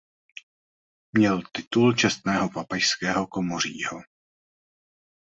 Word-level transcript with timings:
Měl 1.11 1.41
titul 1.53 1.93
čestného 1.93 2.49
papežského 2.49 3.27
komořího. 3.27 4.01